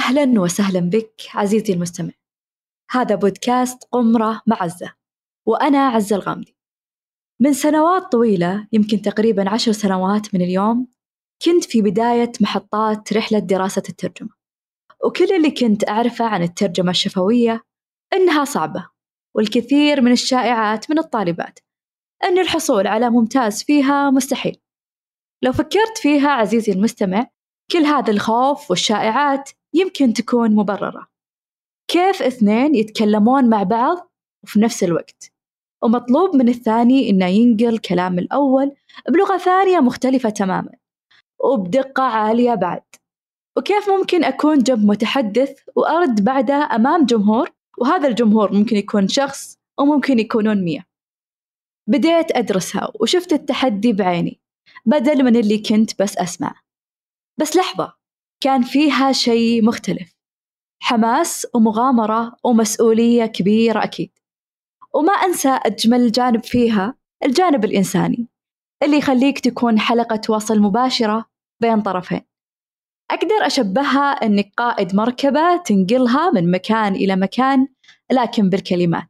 [0.00, 2.12] أهلا وسهلا بك عزيزي المستمع.
[2.90, 4.94] هذا بودكاست قمرة معزة
[5.46, 6.56] وأنا عزة الغامدي.
[7.40, 10.88] من سنوات طويلة يمكن تقريبا عشر سنوات من اليوم
[11.44, 14.28] كنت في بداية محطات رحلة دراسة الترجمة.
[15.04, 17.62] وكل اللي كنت أعرفه عن الترجمة الشفوية
[18.12, 18.88] إنها صعبة
[19.36, 21.58] والكثير من الشائعات من الطالبات
[22.24, 24.60] أن الحصول على ممتاز فيها مستحيل.
[25.42, 27.26] لو فكرت فيها عزيزي المستمع
[27.72, 31.06] كل هذا الخوف والشائعات يمكن تكون مبررة.
[31.90, 34.12] كيف اثنين يتكلمون مع بعض
[34.44, 35.32] وفي نفس الوقت؟
[35.82, 38.76] ومطلوب من الثاني إنه ينقل كلام الأول
[39.08, 40.72] بلغة ثانية مختلفة تماما
[41.44, 42.82] وبدقة عالية بعد.
[43.56, 50.18] وكيف ممكن أكون جنب متحدث وأرد بعده أمام جمهور؟ وهذا الجمهور ممكن يكون شخص وممكن
[50.18, 50.86] يكونون مية.
[51.88, 54.40] بديت أدرسها وشفت التحدي بعيني
[54.86, 56.60] بدل من اللي كنت بس أسمع.
[57.40, 57.99] بس لحظة
[58.40, 60.14] كان فيها شيء مختلف.
[60.82, 64.10] حماس ومغامرة ومسؤولية كبيرة أكيد.
[64.94, 68.28] وما أنسى أجمل جانب فيها الجانب الإنساني
[68.82, 71.24] اللي يخليك تكون حلقة وصل مباشرة
[71.62, 72.20] بين طرفين.
[73.10, 77.66] أقدر أشبهها أنك قائد مركبة تنقلها من مكان إلى مكان
[78.12, 79.08] لكن بالكلمات.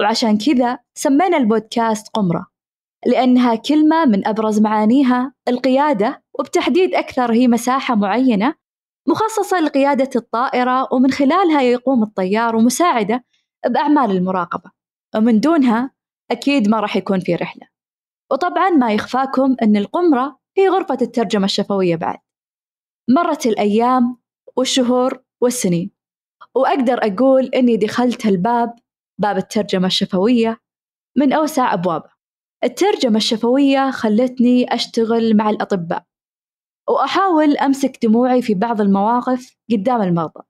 [0.00, 2.46] وعشان كذا سمينا البودكاست قمرة
[3.06, 8.54] لأنها كلمة من أبرز معانيها القيادة وبتحديد أكثر هي مساحة معينة
[9.08, 13.24] مخصصة لقيادة الطائرة ومن خلالها يقوم الطيار ومساعدة
[13.66, 14.70] بأعمال المراقبة.
[15.16, 15.90] ومن دونها
[16.30, 17.68] أكيد ما راح يكون في رحلة.
[18.32, 22.18] وطبعا ما يخفاكم أن القمرة هي غرفة الترجمة الشفوية بعد.
[23.10, 24.16] مرت الأيام
[24.56, 25.90] والشهور والسنين
[26.54, 28.74] وأقدر أقول أني دخلت الباب
[29.18, 30.60] باب الترجمة الشفوية
[31.16, 32.10] من أوسع أبوابه.
[32.64, 36.05] الترجمة الشفوية خلتني أشتغل مع الأطباء.
[36.88, 40.40] وأحاول أمسك دموعي في بعض المواقف قدام المرضى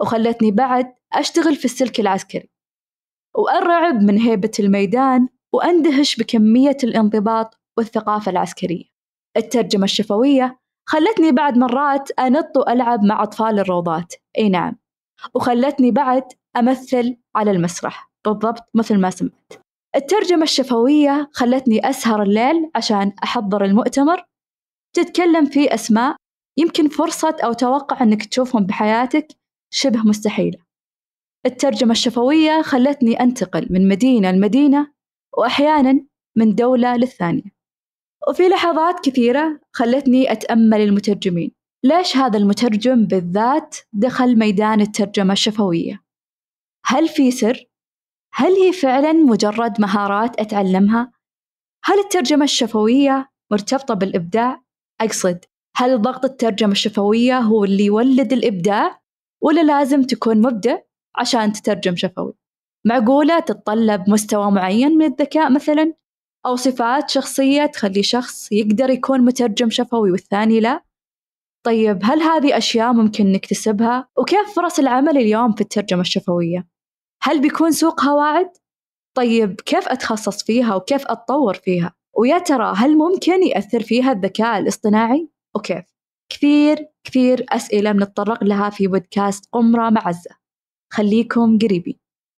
[0.00, 2.50] وخلتني بعد أشتغل في السلك العسكري.
[3.36, 8.84] وأرعب من هيبة الميدان وأندهش بكمية الانضباط والثقافة العسكرية.
[9.36, 14.14] الترجمة الشفوية خلتني بعد مرات أنط وألعب مع أطفال الروضات.
[14.38, 14.76] أي نعم.
[15.34, 16.24] وخلتني بعد
[16.56, 18.10] أمثل على المسرح.
[18.24, 19.52] بالضبط مثل ما سمعت.
[19.96, 24.26] الترجمة الشفوية خلتني أسهر الليل عشان أحضر المؤتمر
[24.96, 26.16] تتكلم فيه أسماء
[26.58, 29.28] يمكن فرصة أو توقع أنك تشوفهم بحياتك
[29.70, 30.58] شبه مستحيلة
[31.46, 34.92] الترجمة الشفوية خلتني أنتقل من مدينة لمدينة
[35.38, 37.56] وأحيانا من دولة للثانية
[38.28, 41.52] وفي لحظات كثيرة خلتني أتأمل المترجمين
[41.84, 46.02] ليش هذا المترجم بالذات دخل ميدان الترجمة الشفوية؟
[46.84, 47.64] هل في سر؟
[48.32, 51.12] هل هي فعلا مجرد مهارات أتعلمها؟
[51.84, 54.65] هل الترجمة الشفوية مرتبطة بالإبداع؟
[55.00, 55.44] أقصد
[55.76, 59.00] هل ضغط الترجمة الشفوية هو اللي يولد الإبداع؟
[59.42, 60.78] ولا لازم تكون مبدع
[61.16, 62.32] عشان تترجم شفوي؟
[62.86, 65.94] معقولة تتطلب مستوى معين من الذكاء مثلا؟
[66.46, 70.84] أو صفات شخصية تخلي شخص يقدر يكون مترجم شفوي والثاني لا؟
[71.66, 76.68] طيب هل هذه أشياء ممكن نكتسبها؟ وكيف فرص العمل اليوم في الترجمة الشفوية؟
[77.22, 78.50] هل بيكون سوقها واعد؟
[79.16, 85.28] طيب كيف أتخصص فيها وكيف أتطور فيها؟ ويا ترى هل ممكن يأثر فيها الذكاء الاصطناعي؟
[85.56, 85.84] وكيف؟
[86.32, 90.30] كثير كثير أسئلة بنتطرق لها في بودكاست قمرة معزة
[90.92, 92.05] خليكم قريبين